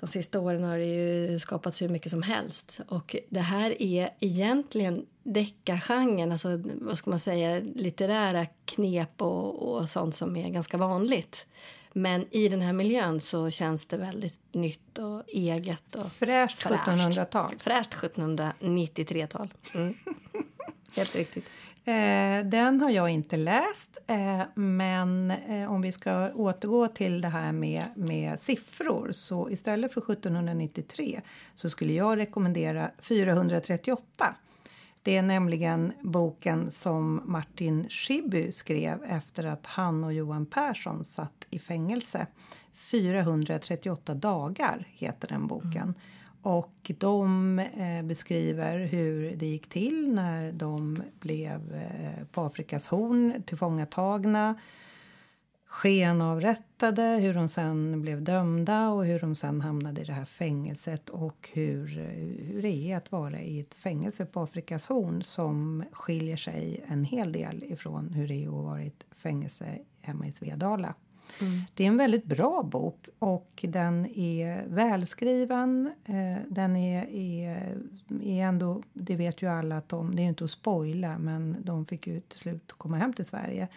De 0.00 0.06
sista 0.06 0.40
åren 0.40 0.64
har 0.64 0.78
det 0.78 0.84
ju 0.84 1.38
skapats 1.38 1.82
hur 1.82 1.88
mycket 1.88 2.10
som 2.10 2.22
helst. 2.22 2.80
Och 2.88 3.16
det 3.28 3.40
här 3.40 3.82
är 3.82 4.10
egentligen 4.20 5.06
deckargenren, 5.22 6.32
alltså 6.32 6.62
vad 6.74 6.98
ska 6.98 7.10
man 7.10 7.18
säga, 7.18 7.60
litterära 7.74 8.46
knep 8.64 9.22
och, 9.22 9.74
och 9.74 9.88
sånt 9.88 10.14
som 10.14 10.36
är 10.36 10.48
ganska 10.48 10.76
vanligt. 10.76 11.46
Men 11.92 12.26
i 12.30 12.48
den 12.48 12.60
här 12.60 12.72
miljön 12.72 13.20
så 13.20 13.50
känns 13.50 13.86
det 13.86 13.96
väldigt 13.96 14.38
nytt 14.52 14.98
och 14.98 15.22
eget. 15.28 15.94
Och 15.94 16.12
Fräscht 16.12 16.62
Fräscht. 16.62 16.88
1700-tal. 16.88 17.54
Fräscht 17.58 17.94
1793-tal. 17.94 19.48
Mm. 19.74 19.94
Helt 20.96 21.16
riktigt. 21.16 21.44
Eh, 21.86 22.46
den 22.46 22.80
har 22.80 22.90
jag 22.90 23.10
inte 23.10 23.36
läst, 23.36 23.98
eh, 24.06 24.42
men 24.54 25.30
eh, 25.30 25.72
om 25.72 25.80
vi 25.80 25.92
ska 25.92 26.32
återgå 26.34 26.86
till 26.86 27.20
det 27.20 27.28
här 27.28 27.52
med, 27.52 27.84
med 27.94 28.40
siffror 28.40 29.12
så 29.12 29.50
istället 29.50 29.94
för 29.94 30.00
1793 30.00 31.20
så 31.54 31.70
skulle 31.70 31.92
jag 31.92 32.18
rekommendera 32.18 32.90
438. 32.98 34.02
Det 35.02 35.16
är 35.16 35.22
nämligen 35.22 35.92
boken 36.02 36.72
som 36.72 37.22
Martin 37.24 37.88
Schibbye 37.88 38.52
skrev 38.52 39.04
efter 39.04 39.44
att 39.44 39.66
han 39.66 40.04
och 40.04 40.12
Johan 40.12 40.46
Persson 40.46 41.04
satt 41.04 41.46
i 41.50 41.58
fängelse. 41.58 42.26
438 42.72 44.14
dagar 44.14 44.86
heter 44.90 45.28
den 45.28 45.46
boken. 45.46 45.82
Mm. 45.82 45.94
Och 46.46 46.90
de 46.98 47.58
eh, 47.58 48.02
beskriver 48.02 48.78
hur 48.78 49.36
det 49.36 49.46
gick 49.46 49.68
till 49.68 50.14
när 50.14 50.52
de 50.52 51.02
blev 51.20 51.74
eh, 51.74 52.26
på 52.26 52.40
Afrikas 52.40 52.86
horn 52.86 53.42
tillfångatagna 53.46 54.54
skenavrättade, 55.66 57.02
hur 57.02 57.34
de 57.34 57.48
sen 57.48 58.02
blev 58.02 58.22
dömda 58.22 58.88
och 58.88 59.06
hur 59.06 59.20
de 59.20 59.34
sen 59.34 59.60
hamnade 59.60 60.00
i 60.00 60.04
det 60.04 60.12
här 60.12 60.24
fängelset 60.24 61.08
och 61.08 61.50
hur, 61.52 61.86
hur 62.52 62.62
det 62.62 62.92
är 62.92 62.96
att 62.96 63.12
vara 63.12 63.40
i 63.40 63.60
ett 63.60 63.74
fängelse 63.74 64.26
på 64.26 64.40
Afrikas 64.40 64.86
horn 64.86 65.22
som 65.22 65.84
skiljer 65.92 66.36
sig 66.36 66.84
en 66.88 67.04
hel 67.04 67.32
del 67.32 67.64
ifrån 67.64 68.08
hur 68.08 68.28
det 68.28 68.44
är 68.44 68.48
att 68.48 68.64
vara 68.64 68.82
i 68.82 68.86
ett 68.86 69.04
fängelse 69.16 69.78
hemma 70.02 70.26
i 70.26 70.32
Svedala. 70.32 70.94
Det 71.74 71.84
är 71.84 71.88
en 71.88 71.96
väldigt 71.96 72.24
bra 72.24 72.62
bok 72.62 73.08
och 73.18 73.64
den 73.68 74.06
är 74.18 74.64
välskriven. 74.68 75.90
Eh, 76.04 76.42
den 76.48 76.76
är, 76.76 77.06
är, 77.10 77.78
är 78.22 78.42
ändå, 78.44 78.82
det 78.92 79.16
vet 79.16 79.42
ju 79.42 79.46
alla 79.50 79.76
att 79.78 79.88
de, 79.88 80.16
det 80.16 80.22
är 80.22 80.26
inte 80.26 80.44
att 80.44 80.50
spoila, 80.50 81.18
men 81.18 81.56
de 81.62 81.86
fick 81.86 82.06
ju 82.06 82.20
till 82.20 82.38
slut 82.38 82.72
komma 82.72 82.96
hem 82.96 83.12
till 83.12 83.24
Sverige. 83.24 83.68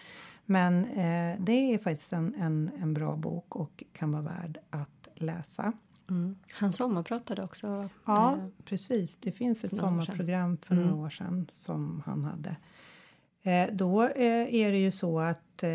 Men 0.44 0.84
eh, 0.84 1.36
det 1.40 1.74
är 1.74 1.78
faktiskt 1.78 2.12
en, 2.12 2.34
en, 2.34 2.70
en 2.80 2.94
bra 2.94 3.16
bok 3.16 3.56
och 3.56 3.84
kan 3.92 4.12
vara 4.12 4.22
värd 4.22 4.58
att 4.70 5.08
läsa. 5.14 5.72
Mm. 6.10 6.36
Han 6.52 6.72
sommarpratade 6.72 7.42
också. 7.42 7.88
Ja, 8.04 8.32
eh, 8.32 8.38
precis. 8.64 9.16
Det 9.20 9.32
finns 9.32 9.64
ett 9.64 9.76
sommarprogram 9.76 10.56
för 10.56 10.74
några 10.74 10.88
Mm. 10.88 11.00
år 11.00 11.10
sedan 11.10 11.46
som 11.50 12.02
han 12.06 12.24
hade. 12.24 12.56
Eh, 13.42 13.68
då 13.72 14.02
eh, 14.02 14.54
är 14.54 14.72
det 14.72 14.78
ju 14.78 14.90
så 14.90 15.20
att 15.20 15.62
eh, 15.62 15.70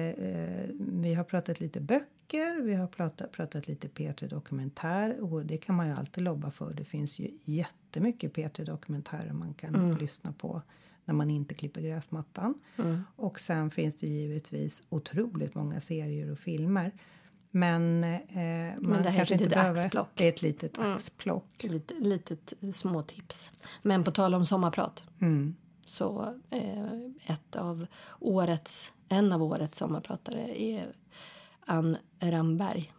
vi 0.79 1.13
har 1.13 1.23
pratat 1.23 1.59
lite 1.59 1.79
böcker, 1.81 2.61
vi 2.61 2.73
har 2.75 2.87
pratat, 2.87 3.31
pratat 3.31 3.67
lite 3.67 3.87
P3 3.87 4.27
Dokumentär 4.29 5.19
och 5.33 5.45
det 5.45 5.57
kan 5.57 5.75
man 5.75 5.87
ju 5.87 5.93
alltid 5.93 6.23
lobba 6.23 6.51
för. 6.51 6.73
Det 6.73 6.85
finns 6.85 7.19
ju 7.19 7.31
jättemycket 7.43 8.33
P3 8.33 8.63
Dokumentärer 8.65 9.33
man 9.33 9.53
kan 9.53 9.75
Mm. 9.75 9.97
lyssna 9.97 10.33
på 10.33 10.61
när 11.05 11.13
man 11.13 11.29
inte 11.29 11.53
klipper 11.53 11.81
gräsmattan. 11.81 12.53
Mm. 12.77 13.01
Och 13.15 13.39
sen 13.39 13.71
finns 13.71 13.95
det 13.95 14.07
givetvis 14.07 14.83
otroligt 14.89 15.55
många 15.55 15.79
serier 15.81 16.31
och 16.31 16.39
filmer. 16.39 16.91
Men, 17.51 18.03
eh, 18.03 18.19
man 18.79 19.03
det 19.03 19.09
här 19.09 19.09
är 19.09 19.13
kanske 19.15 19.21
ett 19.21 19.31
inte 19.31 19.43
litet 19.43 19.49
behöver... 19.53 19.81
axplock. 19.85 20.09
Det 20.15 20.25
är 20.25 20.29
ett 20.29 20.41
litet 20.41 20.77
Mm. 20.77 20.93
axplock. 20.93 21.63
Lite, 21.63 21.93
litet 21.93 22.53
småtips. 22.73 23.53
Men 23.81 24.03
på 24.03 24.11
tal 24.11 24.33
om 24.35 24.45
sommarprat 24.45 25.03
Mm. 25.21 25.55
Så 25.85 26.39
eh, 26.49 26.93
ett 27.33 27.55
av 27.55 27.85
årets, 28.19 28.91
en 29.09 29.31
av 29.31 29.43
årets 29.43 29.77
sommarpratare 29.77 30.61
är 30.61 30.93
Ann 31.65 31.97
Ramberg. 32.19 32.91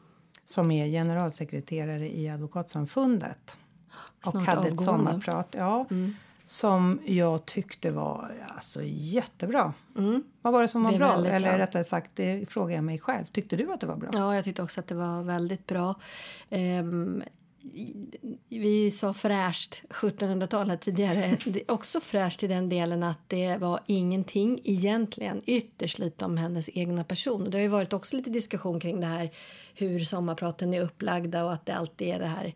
som 0.44 0.70
är 0.70 0.86
generalsekreterare 0.88 2.08
i 2.16 2.28
Advokatsamfundet. 2.28 3.56
Och 4.24 4.30
Snart 4.30 4.46
hade 4.46 4.60
ett 4.60 4.66
avgående. 4.72 4.84
sommarprat 4.84 5.54
ja, 5.58 5.86
Mm. 5.90 6.14
som 6.44 7.00
jag 7.06 7.44
tyckte 7.46 7.90
var 7.90 8.32
alltså, 8.48 8.80
jättebra. 8.84 9.72
Mm. 9.98 10.22
Vad 10.42 10.52
var 10.52 10.62
det 10.62 10.68
som 10.68 10.82
var 10.82 10.92
Det 10.92 10.98
bra? 10.98 11.14
Eller 11.26 11.40
bra. 11.50 11.58
rättare 11.58 11.84
sagt, 11.84 12.10
det 12.14 12.50
frågar 12.50 12.74
jag 12.74 12.84
mig 12.84 12.98
själv. 12.98 13.24
Tyckte 13.24 13.56
du 13.56 13.72
att 13.72 13.80
det 13.80 13.86
var 13.86 13.96
bra? 13.96 14.10
Ja, 14.12 14.34
jag 14.34 14.44
tyckte 14.44 14.62
också 14.62 14.80
att 14.80 14.86
det 14.86 14.94
var 14.94 15.22
väldigt 15.22 15.66
bra. 15.66 15.94
Ehm, 16.50 17.22
vi 18.49 18.90
sa 18.90 19.14
fräscht 19.14 19.83
1700-tal 19.88 20.71
här 20.71 20.76
tidigare. 20.76 21.38
Det 21.44 21.61
är 21.61 21.71
också 21.71 22.00
fräscht 22.00 22.42
i 22.42 22.47
den 22.47 22.68
delen 22.68 23.02
att 23.02 23.28
det 23.28 23.56
var 23.56 23.80
ingenting 23.87 24.61
egentligen, 24.64 25.42
ytterst 25.47 25.99
lite 25.99 26.25
om 26.25 26.37
hennes 26.37 26.71
egna 26.75 27.04
person. 27.04 27.50
Det 27.50 27.56
har 27.56 27.62
ju 27.62 27.68
varit 27.68 27.92
också 27.92 28.16
lite 28.16 28.30
diskussion 28.30 28.80
kring 28.80 29.00
det 29.00 29.06
här 29.06 29.30
hur 29.75 30.04
sommarpraten 30.04 30.75
är 30.75 30.80
upplagda 30.80 31.44
och 31.44 31.52
att 31.52 31.66
det 31.66 31.75
alltid 31.75 32.09
är 32.09 32.18
det 32.18 32.26
här 32.26 32.54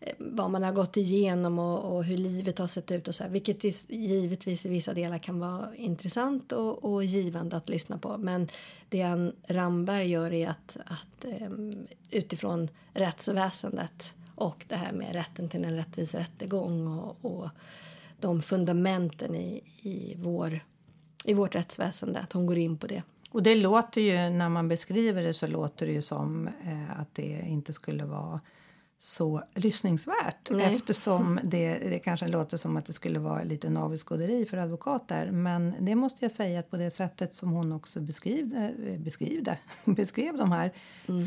eh, 0.00 0.14
vad 0.18 0.50
man 0.50 0.62
har 0.62 0.72
gått 0.72 0.96
igenom 0.96 1.58
och, 1.58 1.96
och 1.96 2.04
hur 2.04 2.16
livet 2.16 2.58
har 2.58 2.66
sett 2.66 2.90
ut 2.92 3.08
och 3.08 3.14
så 3.14 3.22
här, 3.22 3.30
vilket 3.30 3.64
is, 3.64 3.86
givetvis 3.90 4.66
i 4.66 4.68
vissa 4.68 4.94
delar 4.94 5.18
kan 5.18 5.38
vara 5.38 5.76
intressant 5.76 6.52
och, 6.52 6.84
och 6.84 7.04
givande 7.04 7.56
att 7.56 7.68
lyssna 7.68 7.98
på. 7.98 8.18
Men 8.18 8.48
det 8.88 9.02
Ann 9.02 9.32
Ramberg 9.48 10.10
gör 10.10 10.32
är 10.32 10.48
att, 10.48 10.76
att 10.86 11.24
um, 11.48 11.86
utifrån 12.10 12.68
rättsväsendet 12.92 14.14
och 14.34 14.64
det 14.68 14.76
här 14.76 14.92
med 14.92 15.12
rätten 15.12 15.48
till 15.48 15.64
en 15.64 15.76
rättvis 15.76 16.14
rättegång 16.14 16.98
och, 16.98 17.16
och 17.20 17.48
de 18.20 18.42
fundamenten 18.42 19.34
i, 19.34 19.62
i, 19.82 20.16
vår, 20.18 20.60
i 21.24 21.34
vårt 21.34 21.54
rättsväsende, 21.54 22.20
att 22.20 22.32
hon 22.32 22.46
går 22.46 22.58
in 22.58 22.78
på 22.78 22.86
det. 22.86 23.02
Och 23.30 23.42
det 23.42 23.54
låter 23.54 24.00
ju, 24.00 24.30
när 24.30 24.48
man 24.48 24.68
beskriver 24.68 25.22
det 25.22 25.34
så 25.34 25.46
låter 25.46 25.86
det 25.86 25.92
ju 25.92 26.02
som 26.02 26.46
eh, 26.46 27.00
att 27.00 27.14
det 27.14 27.44
inte 27.46 27.72
skulle 27.72 28.04
vara 28.04 28.40
så 29.04 29.42
lyssningsvärt 29.54 30.50
Nej. 30.50 30.74
eftersom 30.74 31.40
det, 31.44 31.78
det 31.78 31.98
kanske 31.98 32.28
låter 32.28 32.56
som 32.56 32.76
att 32.76 32.86
det 32.86 32.92
skulle 32.92 33.18
vara 33.18 33.42
lite 33.42 33.70
navelskåderi 33.70 34.46
för 34.46 34.56
advokater. 34.56 35.30
Men 35.30 35.74
det 35.80 35.94
måste 35.94 36.24
jag 36.24 36.32
säga 36.32 36.60
att 36.60 36.70
på 36.70 36.76
det 36.76 36.90
sättet 36.90 37.34
som 37.34 37.50
hon 37.50 37.72
också 37.72 38.00
beskrivde, 38.00 38.74
eh, 38.86 39.00
beskrivde, 39.00 39.58
beskrev 39.84 40.36
de 40.36 40.52
här 40.52 40.72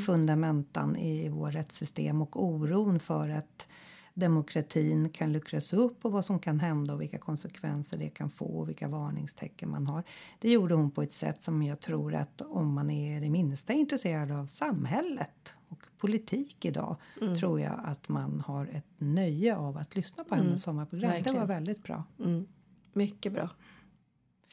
fundamentan 0.06 0.96
i 0.96 1.30
vårt 1.30 1.56
rättssystem 1.56 2.22
och 2.22 2.44
oron 2.44 3.00
för 3.00 3.30
att 3.30 3.68
demokratin 4.14 5.10
kan 5.10 5.34
luckras 5.34 5.74
upp 5.74 6.06
och 6.06 6.12
vad 6.12 6.26
som 6.26 6.40
kan 6.40 6.60
hända 6.60 6.94
och 6.94 7.02
vilka 7.02 7.18
konsekvenser 7.18 7.98
det 7.98 8.10
kan 8.10 8.30
få 8.30 8.46
och 8.46 8.70
vilka 8.70 8.88
varningstecken 8.88 9.70
man 9.70 9.88
har. 9.88 10.04
Det 10.40 10.52
gjorde 10.52 10.76
hon 10.76 10.92
på 10.92 11.02
ett 11.02 11.12
sätt 11.12 11.42
som 11.42 11.64
jag 11.64 11.80
tror 11.80 12.16
att 12.16 12.42
om 12.42 12.74
man 12.74 12.90
är 12.90 13.22
det 13.22 13.30
minsta 13.30 13.74
intresserad 13.74 14.32
av 14.32 14.48
samhället 14.48 15.54
och 15.70 15.84
politik 15.98 16.66
idag 16.66 16.96
tror 17.40 17.62
jag 17.62 17.80
att 17.84 18.10
man 18.10 18.42
har 18.42 18.66
ett 18.68 18.86
nöje 18.98 19.56
av 19.56 19.78
att 19.78 19.96
lyssna 19.96 20.24
på 20.24 20.36
hennes 20.36 20.64
sommarprogram. 20.64 21.10
Det 21.10 21.16
verkligen. 21.16 21.40
var 21.40 21.48
väldigt 21.48 21.84
bra. 21.84 22.04
Mm. 22.20 22.48
Mycket 22.94 23.34
bra. 23.34 23.50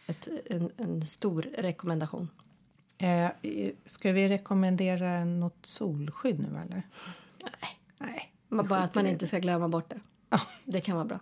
Ett, 0.06 0.28
en, 0.46 0.70
en 0.76 1.06
stor 1.06 1.42
rekommendation. 1.58 2.28
Eh, 2.98 3.30
ska 3.86 4.12
vi 4.12 4.28
rekommendera 4.28 5.24
något 5.24 5.66
solskydd 5.66 6.40
nu 6.40 6.48
eller? 6.48 6.82
Nej. 7.42 7.80
Nej. 7.98 8.32
Bara 8.48 8.78
att 8.78 8.94
man 8.94 9.06
inte 9.06 9.26
ska 9.26 9.38
glömma 9.38 9.68
bort 9.68 9.90
det. 9.90 10.00
Det 10.64 10.80
kan 10.80 10.96
vara 10.96 11.06
bra. 11.06 11.20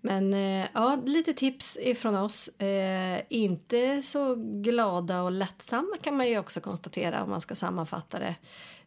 Men 0.00 0.34
eh, 0.34 0.66
ja, 0.74 1.02
lite 1.06 1.32
tips 1.32 1.78
ifrån 1.80 2.16
oss. 2.16 2.48
Eh, 2.48 3.22
inte 3.28 4.02
så 4.02 4.34
glada 4.36 5.22
och 5.22 5.32
lättsamma 5.32 5.96
kan 6.02 6.16
man 6.16 6.28
ju 6.28 6.38
också 6.38 6.60
konstatera 6.60 7.22
om 7.22 7.30
man 7.30 7.40
ska 7.40 7.54
sammanfatta 7.54 8.18
det. 8.18 8.34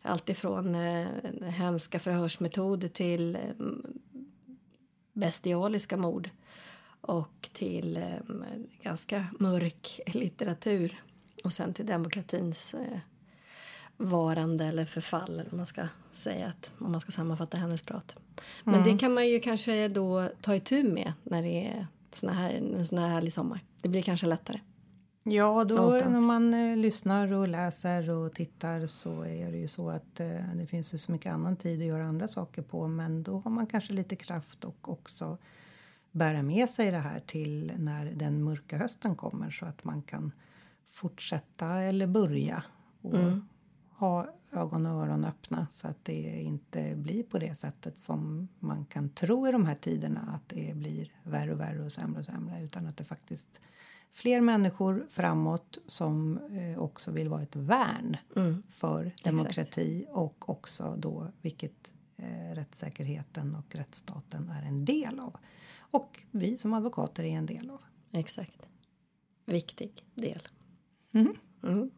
Alltifrån 0.02 0.76
eh, 0.76 1.08
hemska 1.48 2.00
förhörsmetoder 2.00 2.88
till 2.90 3.36
eh, 3.36 3.42
bestialiska 5.14 5.98
mord 5.98 6.30
och 7.02 7.50
till 7.54 7.98
eh, 7.98 8.04
ganska 8.82 9.26
mörk 9.40 10.00
litteratur 10.14 11.02
och 11.44 11.54
sen 11.54 11.74
till 11.74 11.86
demokratins 11.86 12.74
eh, 12.74 13.00
varande 13.98 14.66
eller 14.66 14.86
förfall 14.86 15.40
eller 15.40 15.56
man 15.56 15.66
ska 15.66 15.88
säga 16.12 16.48
att, 16.48 16.72
om 16.80 16.92
man 16.92 17.02
ska 17.02 17.12
sammanfatta 17.12 17.58
hennes 17.58 17.82
prat. 17.82 18.18
Men 18.64 18.84
det 18.84 18.98
kan 18.98 19.14
man 19.14 19.30
ju 19.30 19.40
kanske 19.40 19.88
då 19.88 20.30
ta 20.42 20.56
itu 20.56 20.84
med 20.84 21.14
när 21.24 21.42
det 21.42 21.68
är 21.68 21.88
såna 22.12 22.34
här, 22.34 22.52
en 22.54 22.88
sån 22.88 22.98
här 22.98 23.08
härlig 23.08 23.34
sommar. 23.34 23.60
Det 23.82 23.90
blir 23.90 24.02
kanske 24.02 24.28
lättare. 24.28 24.60
Ja, 25.24 25.64
då 25.64 25.76
Någonstans. 25.76 26.14
när 26.14 26.22
man 26.22 26.54
eh, 26.54 26.78
lyssnar 26.78 27.34
och 27.34 27.48
läser 27.48 28.10
och 28.10 28.34
tittar 28.34 28.88
så 28.88 29.26
är 29.26 29.52
det 29.52 29.58
ju 29.58 29.68
så 29.68 29.90
att 29.90 30.20
eh, 30.20 30.56
det 30.56 30.68
finns 30.68 30.94
ju 30.94 30.98
så 30.98 31.12
mycket 31.12 31.34
annan 31.34 31.56
tid 31.56 31.80
att 31.80 31.88
göra 31.88 32.06
andra 32.06 32.28
saker 32.28 32.62
på. 32.62 32.88
Men 32.88 33.24
då 33.24 33.40
har 33.40 33.52
man 33.52 33.68
kanske 33.68 33.94
lite 33.94 34.16
kraft 34.16 34.64
och 34.64 34.90
också 34.90 35.38
bära 36.12 36.42
med 36.42 36.70
sig 36.70 36.92
det 36.92 36.98
här 36.98 37.20
till 37.20 37.72
när 37.78 38.06
den 38.06 38.44
mörka 38.44 38.78
hösten 38.78 39.16
kommer 39.16 39.52
så 39.52 39.66
att 39.66 39.84
man 39.84 40.02
kan 40.02 40.32
fortsätta 40.92 41.82
eller 41.82 42.08
börja 42.08 42.64
och 43.02 43.14
ha 43.96 44.28
ögon 44.52 44.86
och 44.86 44.92
öron 44.92 45.26
öppna 45.26 45.68
så 45.72 45.88
att 45.88 46.06
det 46.06 46.42
inte 46.42 46.96
blir 46.96 47.24
på 47.24 47.40
det 47.40 47.56
sättet 47.56 48.00
som 48.00 48.48
man 48.60 48.86
kan 48.86 49.10
tro 49.10 49.48
i 49.48 49.52
de 49.52 49.66
här 49.66 49.76
tiderna 49.76 50.22
att 50.36 50.50
det 50.50 50.76
blir 50.76 51.12
värre 51.24 51.54
och 51.54 51.60
värre 51.60 51.86
och 51.86 51.92
sämre 51.92 52.20
och 52.20 52.26
sämre 52.26 52.64
utan 52.64 52.88
att 52.88 52.98
det 52.98 53.04
faktiskt 53.04 53.62
fler 54.12 54.42
människor 54.42 55.08
framåt 55.10 55.78
som 55.88 56.38
eh, 56.38 56.80
också 56.80 57.12
vill 57.12 57.30
vara 57.30 57.42
ett 57.42 57.56
värn 57.56 58.18
för 58.70 59.12
demokrati 59.24 60.06
och 60.10 60.50
också 60.50 60.96
då 60.98 61.28
vilket 61.42 61.92
eh, 62.18 62.56
rättssäkerheten 62.56 63.56
och 63.56 63.76
rättsstaten 63.76 64.50
är 64.50 64.68
en 64.68 64.86
del 64.86 65.20
av. 65.20 65.38
Och 65.78 66.20
vi 66.32 66.58
som 66.58 66.74
advokater 66.74 67.24
är 67.24 67.38
en 67.38 67.46
del 67.46 67.70
av. 67.70 67.82
Exakt. 68.12 68.66
Viktig 69.46 70.06
del. 70.16 70.42
Mhm. 71.12 71.36
Mm. 71.64 71.92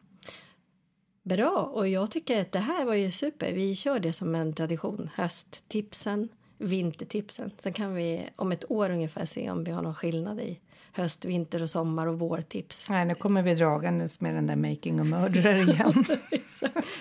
Bra, 1.28 1.70
och 1.74 1.88
jag 1.88 2.10
tycker 2.10 2.40
att 2.40 2.52
det 2.52 2.58
här 2.58 2.84
var 2.84 2.94
ju 2.94 3.10
super. 3.10 3.52
Vi 3.52 3.74
kör 3.74 3.98
det 3.98 4.12
som 4.12 4.34
en 4.34 4.52
tradition. 4.52 5.10
Hösttipsen, 5.14 6.28
vintertipsen. 6.58 7.50
Sen 7.58 7.72
kan 7.72 7.94
vi 7.94 8.28
om 8.36 8.52
ett 8.52 8.70
år 8.70 8.90
ungefär 8.90 9.24
se 9.24 9.50
om 9.50 9.64
vi 9.64 9.70
har 9.70 9.82
någon 9.82 9.94
skillnad 9.94 10.40
i 10.40 10.58
höst, 10.92 11.24
vinter 11.24 11.62
och 11.62 11.70
sommar 11.70 12.06
och 12.06 12.18
vårtips. 12.18 12.86
Nej, 12.90 13.04
nu 13.04 13.14
kommer 13.14 13.42
vi 13.42 13.54
dragandes 13.54 14.20
med 14.20 14.34
den 14.34 14.46
där 14.46 14.56
Making 14.56 15.00
a 15.00 15.04
Murderer 15.04 15.68
igen. 15.70 16.04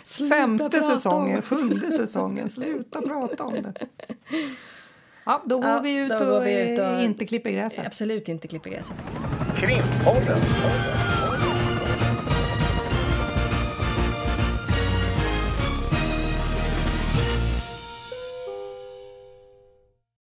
Femte 0.29 0.79
säsongen, 0.83 1.41
sjunde 1.41 1.91
säsongen. 1.91 2.49
Sluta 2.49 3.01
prata 3.01 3.43
om 3.43 3.53
det. 3.53 3.73
Ja, 5.25 5.41
då 5.45 5.59
går 5.59 5.69
Ja, 5.69 5.79
vi 5.83 5.95
ut 5.97 6.09
då 6.09 6.15
och, 6.15 6.25
går 6.25 6.41
vi 6.41 6.73
ut 6.73 6.79
och- 6.79 7.03
inte 7.03 7.25
klipper 7.25 7.51
gräset. 7.51 7.85
Absolut 7.87 8.29
inte 8.29 8.47
klippa 8.47 8.69
gräset. 8.69 8.95
Krimpodden. 9.57 10.39